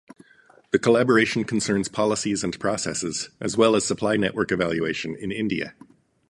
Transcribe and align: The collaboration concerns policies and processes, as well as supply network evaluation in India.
The 0.71 0.79
collaboration 0.79 1.43
concerns 1.43 1.87
policies 1.87 2.43
and 2.43 2.59
processes, 2.59 3.29
as 3.39 3.55
well 3.55 3.75
as 3.75 3.85
supply 3.85 4.17
network 4.17 4.51
evaluation 4.51 5.15
in 5.15 5.31
India. 5.31 5.75